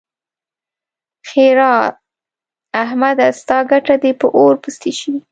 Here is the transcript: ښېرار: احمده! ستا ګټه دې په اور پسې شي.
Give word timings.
ښېرار: 1.27 1.91
احمده! 2.83 3.27
ستا 3.39 3.57
ګټه 3.71 3.95
دې 4.03 4.11
په 4.19 4.27
اور 4.39 4.55
پسې 4.63 4.91
شي. 4.99 5.13